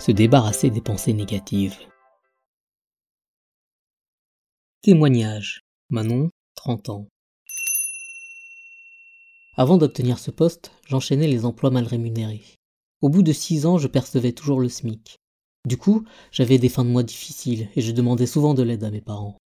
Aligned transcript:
se 0.00 0.12
débarrasser 0.12 0.70
des 0.70 0.80
pensées 0.80 1.12
négatives. 1.12 1.76
Témoignage. 4.82 5.60
Manon, 5.90 6.30
30 6.54 6.88
ans. 6.88 7.06
Avant 9.56 9.76
d'obtenir 9.76 10.18
ce 10.18 10.30
poste, 10.30 10.72
j'enchaînais 10.86 11.26
les 11.26 11.44
emplois 11.44 11.70
mal 11.70 11.84
rémunérés. 11.84 12.42
Au 13.02 13.10
bout 13.10 13.22
de 13.22 13.32
six 13.32 13.66
ans, 13.66 13.76
je 13.76 13.88
percevais 13.88 14.32
toujours 14.32 14.60
le 14.60 14.70
SMIC. 14.70 15.18
Du 15.66 15.76
coup, 15.76 16.04
j'avais 16.32 16.58
des 16.58 16.70
fins 16.70 16.84
de 16.84 16.90
mois 16.90 17.02
difficiles 17.02 17.68
et 17.76 17.82
je 17.82 17.92
demandais 17.92 18.26
souvent 18.26 18.54
de 18.54 18.62
l'aide 18.62 18.84
à 18.84 18.90
mes 18.90 19.02
parents. 19.02 19.36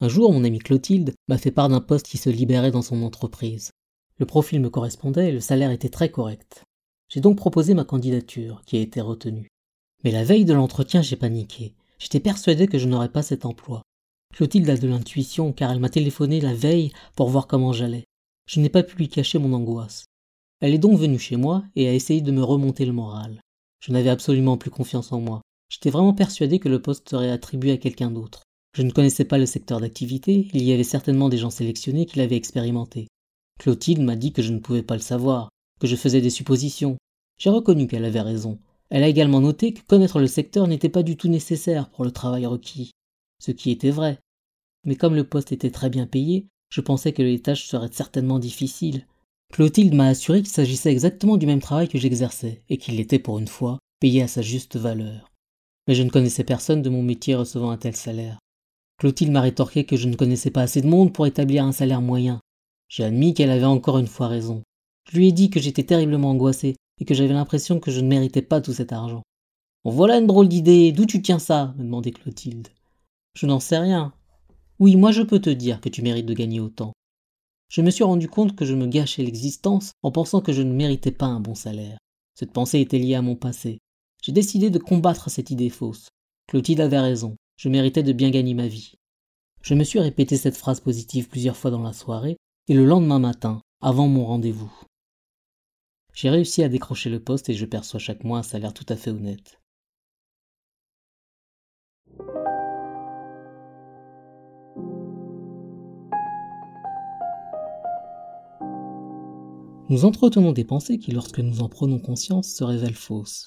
Un 0.00 0.08
jour, 0.08 0.32
mon 0.32 0.44
amie 0.44 0.60
Clotilde 0.60 1.14
m'a 1.28 1.36
fait 1.36 1.50
part 1.50 1.68
d'un 1.68 1.80
poste 1.80 2.06
qui 2.06 2.16
se 2.16 2.30
libérait 2.30 2.70
dans 2.70 2.82
son 2.82 3.02
entreprise. 3.02 3.72
Le 4.16 4.24
profil 4.24 4.60
me 4.60 4.70
correspondait 4.70 5.28
et 5.28 5.32
le 5.32 5.40
salaire 5.40 5.70
était 5.70 5.90
très 5.90 6.10
correct. 6.10 6.64
J'ai 7.10 7.20
donc 7.20 7.36
proposé 7.36 7.74
ma 7.74 7.84
candidature, 7.84 8.62
qui 8.64 8.76
a 8.76 8.80
été 8.80 9.00
retenue. 9.00 9.48
Mais 10.04 10.10
la 10.10 10.24
veille 10.24 10.44
de 10.44 10.52
l'entretien, 10.54 11.02
j'ai 11.02 11.16
paniqué. 11.16 11.74
J'étais 11.98 12.20
persuadé 12.20 12.68
que 12.68 12.78
je 12.78 12.86
n'aurais 12.86 13.10
pas 13.10 13.22
cet 13.22 13.44
emploi. 13.44 13.82
Clotilde 14.34 14.70
a 14.70 14.76
de 14.76 14.86
l'intuition 14.86 15.52
car 15.52 15.72
elle 15.72 15.80
m'a 15.80 15.88
téléphoné 15.88 16.40
la 16.40 16.54
veille 16.54 16.92
pour 17.16 17.28
voir 17.28 17.46
comment 17.46 17.72
j'allais. 17.72 18.04
Je 18.46 18.60
n'ai 18.60 18.68
pas 18.68 18.82
pu 18.82 18.96
lui 18.96 19.08
cacher 19.08 19.38
mon 19.38 19.52
angoisse. 19.52 20.04
Elle 20.60 20.74
est 20.74 20.78
donc 20.78 20.98
venue 20.98 21.18
chez 21.18 21.36
moi 21.36 21.64
et 21.76 21.88
a 21.88 21.94
essayé 21.94 22.20
de 22.20 22.32
me 22.32 22.42
remonter 22.42 22.84
le 22.84 22.92
moral. 22.92 23.40
Je 23.80 23.92
n'avais 23.92 24.10
absolument 24.10 24.56
plus 24.56 24.70
confiance 24.70 25.12
en 25.12 25.20
moi. 25.20 25.40
J'étais 25.70 25.90
vraiment 25.90 26.14
persuadé 26.14 26.58
que 26.58 26.68
le 26.68 26.80
poste 26.80 27.08
serait 27.08 27.30
attribué 27.30 27.72
à 27.72 27.76
quelqu'un 27.76 28.10
d'autre. 28.10 28.42
Je 28.76 28.82
ne 28.82 28.90
connaissais 28.90 29.24
pas 29.24 29.38
le 29.38 29.46
secteur 29.46 29.80
d'activité, 29.80 30.48
il 30.52 30.62
y 30.62 30.72
avait 30.72 30.84
certainement 30.84 31.28
des 31.28 31.38
gens 31.38 31.50
sélectionnés 31.50 32.06
qui 32.06 32.18
l'avaient 32.18 32.36
expérimenté. 32.36 33.08
Clotilde 33.58 34.02
m'a 34.02 34.16
dit 34.16 34.32
que 34.32 34.42
je 34.42 34.52
ne 34.52 34.60
pouvais 34.60 34.82
pas 34.82 34.94
le 34.94 35.00
savoir, 35.00 35.48
que 35.80 35.86
je 35.86 35.96
faisais 35.96 36.20
des 36.20 36.30
suppositions. 36.30 36.96
J'ai 37.38 37.50
reconnu 37.50 37.86
qu'elle 37.86 38.04
avait 38.04 38.20
raison. 38.20 38.58
Elle 38.90 39.02
a 39.02 39.08
également 39.08 39.40
noté 39.40 39.74
que 39.74 39.82
connaître 39.82 40.18
le 40.18 40.26
secteur 40.26 40.66
n'était 40.66 40.88
pas 40.88 41.02
du 41.02 41.16
tout 41.16 41.28
nécessaire 41.28 41.90
pour 41.90 42.04
le 42.04 42.10
travail 42.10 42.46
requis, 42.46 42.92
ce 43.38 43.50
qui 43.50 43.70
était 43.70 43.90
vrai. 43.90 44.18
Mais 44.84 44.96
comme 44.96 45.14
le 45.14 45.24
poste 45.24 45.52
était 45.52 45.70
très 45.70 45.90
bien 45.90 46.06
payé, 46.06 46.46
je 46.70 46.80
pensais 46.80 47.12
que 47.12 47.22
les 47.22 47.40
tâches 47.40 47.66
seraient 47.66 47.92
certainement 47.92 48.38
difficiles. 48.38 49.06
Clotilde 49.52 49.94
m'a 49.94 50.08
assuré 50.08 50.40
qu'il 50.40 50.50
s'agissait 50.50 50.92
exactement 50.92 51.36
du 51.36 51.46
même 51.46 51.60
travail 51.60 51.88
que 51.88 51.98
j'exerçais, 51.98 52.62
et 52.68 52.76
qu'il 52.76 53.00
était 53.00 53.18
pour 53.18 53.38
une 53.38 53.48
fois 53.48 53.78
payé 54.00 54.22
à 54.22 54.28
sa 54.28 54.42
juste 54.42 54.76
valeur. 54.76 55.30
Mais 55.86 55.94
je 55.94 56.02
ne 56.02 56.10
connaissais 56.10 56.44
personne 56.44 56.82
de 56.82 56.90
mon 56.90 57.02
métier 57.02 57.34
recevant 57.34 57.70
un 57.70 57.78
tel 57.78 57.96
salaire. 57.96 58.38
Clotilde 58.98 59.32
m'a 59.32 59.40
rétorqué 59.40 59.84
que 59.84 59.96
je 59.96 60.08
ne 60.08 60.16
connaissais 60.16 60.50
pas 60.50 60.62
assez 60.62 60.82
de 60.82 60.88
monde 60.88 61.12
pour 61.12 61.26
établir 61.26 61.64
un 61.64 61.72
salaire 61.72 62.02
moyen. 62.02 62.40
J'ai 62.88 63.04
admis 63.04 63.34
qu'elle 63.34 63.50
avait 63.50 63.64
encore 63.64 63.98
une 63.98 64.06
fois 64.06 64.28
raison. 64.28 64.62
Je 65.10 65.16
lui 65.16 65.28
ai 65.28 65.32
dit 65.32 65.50
que 65.50 65.60
j'étais 65.60 65.84
terriblement 65.84 66.30
angoissé 66.30 66.74
et 67.00 67.04
que 67.04 67.14
j'avais 67.14 67.32
l'impression 67.32 67.80
que 67.80 67.90
je 67.90 68.00
ne 68.00 68.08
méritais 68.08 68.42
pas 68.42 68.60
tout 68.60 68.72
cet 68.72 68.92
argent. 68.92 69.22
voilà 69.84 70.18
une 70.18 70.26
drôle 70.26 70.48
d'idée, 70.48 70.92
d'où 70.92 71.06
tu 71.06 71.22
tiens 71.22 71.38
ça? 71.38 71.74
me 71.76 71.84
demandait 71.84 72.10
Clotilde. 72.10 72.68
Je 73.34 73.46
n'en 73.46 73.60
sais 73.60 73.78
rien. 73.78 74.12
Oui, 74.78 74.96
moi 74.96 75.12
je 75.12 75.22
peux 75.22 75.40
te 75.40 75.50
dire 75.50 75.80
que 75.80 75.88
tu 75.88 76.02
mérites 76.02 76.26
de 76.26 76.34
gagner 76.34 76.60
autant. 76.60 76.92
Je 77.68 77.82
me 77.82 77.90
suis 77.90 78.04
rendu 78.04 78.28
compte 78.28 78.56
que 78.56 78.64
je 78.64 78.74
me 78.74 78.86
gâchais 78.86 79.22
l'existence 79.22 79.92
en 80.02 80.10
pensant 80.10 80.40
que 80.40 80.52
je 80.52 80.62
ne 80.62 80.72
méritais 80.72 81.12
pas 81.12 81.26
un 81.26 81.40
bon 81.40 81.54
salaire. 81.54 81.98
Cette 82.34 82.52
pensée 82.52 82.80
était 82.80 82.98
liée 82.98 83.14
à 83.14 83.22
mon 83.22 83.36
passé. 83.36 83.78
J'ai 84.22 84.32
décidé 84.32 84.70
de 84.70 84.78
combattre 84.78 85.30
cette 85.30 85.50
idée 85.50 85.68
fausse. 85.68 86.08
Clotilde 86.46 86.80
avait 86.80 86.98
raison, 86.98 87.36
je 87.56 87.68
méritais 87.68 88.02
de 88.02 88.12
bien 88.12 88.30
gagner 88.30 88.54
ma 88.54 88.68
vie. 88.68 88.94
Je 89.62 89.74
me 89.74 89.84
suis 89.84 89.98
répété 89.98 90.36
cette 90.36 90.56
phrase 90.56 90.80
positive 90.80 91.28
plusieurs 91.28 91.56
fois 91.56 91.70
dans 91.70 91.82
la 91.82 91.92
soirée, 91.92 92.36
et 92.68 92.74
le 92.74 92.84
lendemain 92.84 93.18
matin, 93.18 93.60
avant 93.80 94.08
mon 94.08 94.24
rendez-vous. 94.24 94.72
J'ai 96.20 96.30
réussi 96.30 96.64
à 96.64 96.68
décrocher 96.68 97.10
le 97.10 97.20
poste 97.20 97.48
et 97.48 97.54
je 97.54 97.64
perçois 97.64 98.00
chaque 98.00 98.24
mois 98.24 98.40
un 98.40 98.42
salaire 98.42 98.74
tout 98.74 98.84
à 98.88 98.96
fait 98.96 99.12
honnête. 99.12 99.60
Nous 109.88 110.04
entretenons 110.04 110.50
des 110.50 110.64
pensées 110.64 110.98
qui, 110.98 111.12
lorsque 111.12 111.38
nous 111.38 111.60
en 111.60 111.68
prenons 111.68 112.00
conscience, 112.00 112.48
se 112.48 112.64
révèlent 112.64 112.94
fausses. 112.94 113.46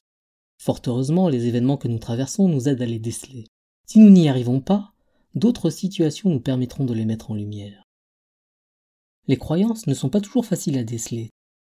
Fort 0.57 0.79
heureusement, 0.87 1.27
les 1.27 1.47
événements 1.47 1.75
que 1.75 1.89
nous 1.89 1.99
traversons 1.99 2.47
nous 2.47 2.69
aident 2.69 2.83
à 2.83 2.85
les 2.85 2.99
déceler. 2.99 3.47
Si 3.85 3.99
nous 3.99 4.11
n'y 4.11 4.29
arrivons 4.29 4.61
pas, 4.61 4.93
d'autres 5.35 5.71
situations 5.71 6.29
nous 6.29 6.39
permettront 6.39 6.85
de 6.85 6.93
les 6.93 7.03
mettre 7.03 7.31
en 7.31 7.35
lumière. 7.35 7.83
Les 9.27 9.35
croyances 9.35 9.87
ne 9.87 9.93
sont 9.93 10.09
pas 10.09 10.21
toujours 10.21 10.45
faciles 10.45 10.77
à 10.77 10.85
déceler, 10.85 11.31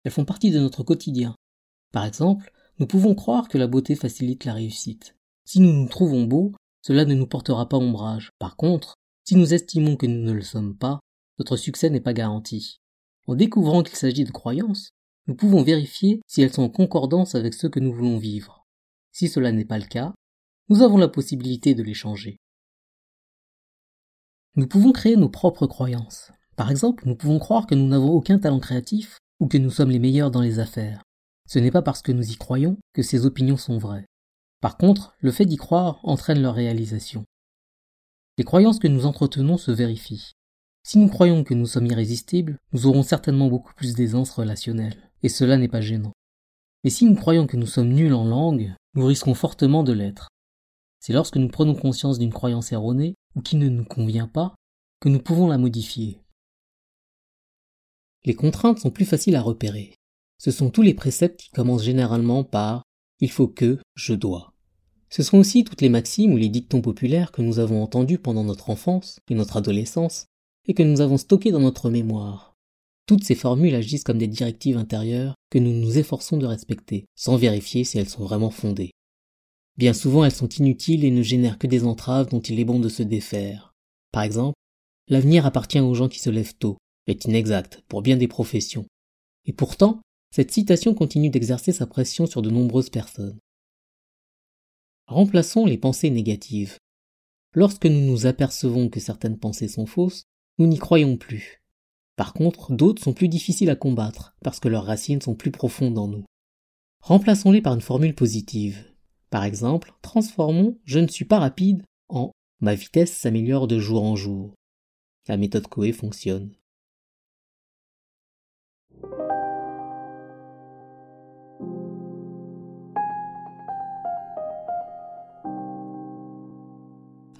elles 0.03 0.11
font 0.11 0.25
partie 0.25 0.51
de 0.51 0.59
notre 0.59 0.83
quotidien. 0.83 1.35
Par 1.91 2.05
exemple, 2.05 2.51
nous 2.79 2.87
pouvons 2.87 3.15
croire 3.15 3.47
que 3.47 3.57
la 3.57 3.67
beauté 3.67 3.95
facilite 3.95 4.45
la 4.45 4.53
réussite. 4.53 5.15
Si 5.45 5.59
nous 5.59 5.71
nous 5.71 5.87
trouvons 5.87 6.23
beaux, 6.23 6.53
cela 6.81 7.05
ne 7.05 7.13
nous 7.13 7.27
portera 7.27 7.69
pas 7.69 7.77
ombrage. 7.77 8.31
Par 8.39 8.55
contre, 8.55 8.95
si 9.23 9.35
nous 9.35 9.53
estimons 9.53 9.95
que 9.95 10.05
nous 10.05 10.23
ne 10.23 10.33
le 10.33 10.41
sommes 10.41 10.75
pas, 10.75 10.99
notre 11.39 11.55
succès 11.55 11.89
n'est 11.89 12.01
pas 12.01 12.13
garanti. 12.13 12.81
En 13.27 13.35
découvrant 13.35 13.83
qu'il 13.83 13.95
s'agit 13.95 14.25
de 14.25 14.31
croyances, 14.31 14.89
nous 15.27 15.35
pouvons 15.35 15.63
vérifier 15.63 16.21
si 16.27 16.41
elles 16.41 16.51
sont 16.51 16.63
en 16.63 16.69
concordance 16.69 17.35
avec 17.35 17.53
ce 17.53 17.67
que 17.67 17.79
nous 17.79 17.93
voulons 17.93 18.17
vivre. 18.17 18.65
Si 19.11 19.29
cela 19.29 19.51
n'est 19.51 19.65
pas 19.65 19.79
le 19.79 19.85
cas, 19.85 20.13
nous 20.69 20.81
avons 20.81 20.97
la 20.97 21.07
possibilité 21.07 21.75
de 21.75 21.83
les 21.83 21.93
changer. 21.93 22.37
Nous 24.55 24.67
pouvons 24.67 24.91
créer 24.91 25.15
nos 25.15 25.29
propres 25.29 25.67
croyances. 25.67 26.31
Par 26.55 26.69
exemple, 26.69 27.07
nous 27.07 27.15
pouvons 27.15 27.39
croire 27.39 27.65
que 27.65 27.75
nous 27.75 27.87
n'avons 27.87 28.11
aucun 28.11 28.37
talent 28.37 28.59
créatif 28.59 29.19
ou 29.39 29.47
que 29.47 29.57
nous 29.57 29.71
sommes 29.71 29.91
les 29.91 29.99
meilleurs 29.99 30.31
dans 30.31 30.41
les 30.41 30.59
affaires. 30.59 31.03
Ce 31.47 31.59
n'est 31.59 31.71
pas 31.71 31.81
parce 31.81 32.01
que 32.01 32.11
nous 32.11 32.31
y 32.31 32.35
croyons 32.35 32.77
que 32.93 33.01
ces 33.01 33.25
opinions 33.25 33.57
sont 33.57 33.77
vraies. 33.77 34.05
Par 34.61 34.77
contre, 34.77 35.15
le 35.19 35.31
fait 35.31 35.45
d'y 35.45 35.57
croire 35.57 35.99
entraîne 36.03 36.41
leur 36.41 36.55
réalisation. 36.55 37.25
Les 38.37 38.43
croyances 38.43 38.79
que 38.79 38.87
nous 38.87 39.05
entretenons 39.05 39.57
se 39.57 39.71
vérifient. 39.71 40.31
Si 40.83 40.97
nous 40.97 41.09
croyons 41.09 41.43
que 41.43 41.53
nous 41.53 41.65
sommes 41.65 41.85
irrésistibles, 41.85 42.57
nous 42.71 42.87
aurons 42.87 43.03
certainement 43.03 43.47
beaucoup 43.47 43.73
plus 43.73 43.93
d'aisance 43.93 44.31
relationnelle, 44.31 45.11
et 45.21 45.29
cela 45.29 45.57
n'est 45.57 45.67
pas 45.67 45.81
gênant. 45.81 46.13
Mais 46.83 46.89
si 46.89 47.05
nous 47.05 47.15
croyons 47.15 47.45
que 47.45 47.57
nous 47.57 47.67
sommes 47.67 47.93
nuls 47.93 48.13
en 48.13 48.25
langue, 48.25 48.73
nous 48.95 49.05
risquons 49.05 49.33
fortement 49.33 49.83
de 49.83 49.93
l'être. 49.93 50.29
C'est 50.99 51.13
lorsque 51.13 51.37
nous 51.37 51.49
prenons 51.49 51.75
conscience 51.75 52.19
d'une 52.19 52.33
croyance 52.33 52.71
erronée, 52.71 53.15
ou 53.35 53.41
qui 53.41 53.57
ne 53.57 53.69
nous 53.69 53.85
convient 53.85 54.27
pas, 54.27 54.55
que 54.99 55.09
nous 55.09 55.19
pouvons 55.19 55.47
la 55.47 55.57
modifier. 55.57 56.22
Les 58.25 58.35
contraintes 58.35 58.79
sont 58.79 58.89
plus 58.89 59.05
faciles 59.05 59.35
à 59.35 59.41
repérer. 59.41 59.95
Ce 60.37 60.51
sont 60.51 60.69
tous 60.69 60.81
les 60.81 60.93
préceptes 60.93 61.39
qui 61.39 61.49
commencent 61.49 61.83
généralement 61.83 62.43
par 62.43 62.83
il 63.19 63.31
faut 63.31 63.47
que, 63.47 63.79
je 63.95 64.13
dois. 64.13 64.53
Ce 65.09 65.23
sont 65.23 65.37
aussi 65.37 65.63
toutes 65.63 65.81
les 65.81 65.89
maximes 65.89 66.33
ou 66.33 66.37
les 66.37 66.49
dictons 66.49 66.81
populaires 66.81 67.31
que 67.31 67.41
nous 67.41 67.59
avons 67.59 67.83
entendus 67.83 68.17
pendant 68.17 68.43
notre 68.43 68.69
enfance 68.69 69.19
et 69.29 69.35
notre 69.35 69.57
adolescence 69.57 70.25
et 70.67 70.73
que 70.73 70.83
nous 70.83 71.01
avons 71.01 71.17
stockés 71.17 71.51
dans 71.51 71.59
notre 71.59 71.89
mémoire. 71.89 72.55
Toutes 73.05 73.23
ces 73.23 73.35
formules 73.35 73.75
agissent 73.75 74.03
comme 74.03 74.17
des 74.17 74.27
directives 74.27 74.77
intérieures 74.77 75.35
que 75.49 75.59
nous 75.59 75.71
nous 75.71 75.97
efforçons 75.97 76.37
de 76.37 76.45
respecter, 76.45 77.05
sans 77.15 77.35
vérifier 77.35 77.83
si 77.83 77.97
elles 77.97 78.09
sont 78.09 78.23
vraiment 78.23 78.49
fondées. 78.49 78.91
Bien 79.77 79.93
souvent 79.93 80.23
elles 80.23 80.33
sont 80.33 80.49
inutiles 80.49 81.03
et 81.03 81.11
ne 81.11 81.21
génèrent 81.21 81.57
que 81.57 81.67
des 81.67 81.83
entraves 81.83 82.29
dont 82.29 82.41
il 82.41 82.59
est 82.59 82.65
bon 82.65 82.79
de 82.79 82.89
se 82.89 83.03
défaire. 83.03 83.73
Par 84.11 84.23
exemple, 84.23 84.55
l'avenir 85.09 85.45
appartient 85.45 85.79
aux 85.79 85.93
gens 85.93 86.09
qui 86.09 86.19
se 86.19 86.29
lèvent 86.29 86.55
tôt, 86.55 86.77
est 87.07 87.25
inexacte 87.25 87.83
pour 87.87 88.01
bien 88.01 88.17
des 88.17 88.27
professions. 88.27 88.85
Et 89.45 89.53
pourtant, 89.53 90.01
cette 90.31 90.51
citation 90.51 90.93
continue 90.93 91.29
d'exercer 91.29 91.71
sa 91.71 91.85
pression 91.85 92.25
sur 92.25 92.41
de 92.41 92.49
nombreuses 92.49 92.89
personnes. 92.89 93.37
Remplaçons 95.07 95.65
les 95.65 95.77
pensées 95.77 96.09
négatives. 96.09 96.77
Lorsque 97.53 97.85
nous 97.85 98.01
nous 98.01 98.25
apercevons 98.25 98.89
que 98.89 98.99
certaines 98.99 99.37
pensées 99.37 99.67
sont 99.67 99.85
fausses, 99.85 100.23
nous 100.57 100.65
n'y 100.65 100.79
croyons 100.79 101.17
plus. 101.17 101.61
Par 102.15 102.33
contre, 102.33 102.71
d'autres 102.73 103.03
sont 103.03 103.13
plus 103.13 103.27
difficiles 103.27 103.69
à 103.69 103.75
combattre, 103.75 104.35
parce 104.43 104.59
que 104.59 104.69
leurs 104.69 104.85
racines 104.85 105.21
sont 105.21 105.35
plus 105.35 105.51
profondes 105.51 105.97
en 105.97 106.07
nous. 106.07 106.25
Remplaçons-les 107.01 107.61
par 107.61 107.73
une 107.73 107.81
formule 107.81 108.15
positive. 108.15 108.85
Par 109.29 109.43
exemple, 109.43 109.93
transformons 110.01 110.79
je 110.85 110.99
ne 110.99 111.07
suis 111.07 111.25
pas 111.25 111.39
rapide 111.39 111.83
en 112.07 112.31
ma 112.61 112.75
vitesse 112.75 113.11
s'améliore 113.11 113.67
de 113.67 113.77
jour 113.77 114.03
en 114.03 114.15
jour. 114.15 114.53
La 115.27 115.37
méthode 115.37 115.67
Coe 115.67 115.91
fonctionne. 115.91 116.55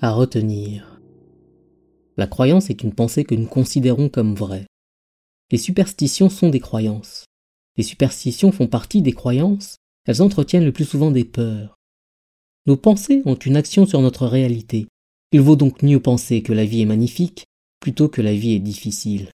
À 0.04 0.12
retenir. 0.12 1.00
La 2.18 2.28
croyance 2.28 2.70
est 2.70 2.84
une 2.84 2.94
pensée 2.94 3.24
que 3.24 3.36
nous 3.36 3.48
considérons 3.48 4.10
comme 4.10 4.36
vraie. 4.36 4.68
Les 5.50 5.58
superstitions 5.58 6.30
sont 6.30 6.50
des 6.50 6.60
croyances. 6.60 7.24
Les 7.78 7.86
superstitions 7.86 8.52
font 8.52 8.68
partie 8.68 9.02
des 9.02 9.14
croyances, 9.14 9.78
elles 10.06 10.22
entretiennent 10.22 10.66
le 10.66 10.74
plus 10.74 10.84
souvent 10.84 11.10
des 11.10 11.24
peurs. 11.24 11.76
Nos 12.66 12.76
pensées 12.76 13.22
ont 13.24 13.36
une 13.36 13.56
action 13.56 13.86
sur 13.86 14.02
notre 14.02 14.28
réalité. 14.28 14.88
Il 15.32 15.40
vaut 15.40 15.56
donc 15.56 15.82
mieux 15.82 16.02
penser 16.02 16.44
que 16.44 16.52
la 16.52 16.66
vie 16.66 16.82
est 16.82 16.86
magnifique 16.86 17.46
plutôt 17.80 18.10
que 18.10 18.22
la 18.22 18.34
vie 18.34 18.56
est 18.56 18.60
difficile. 18.60 19.30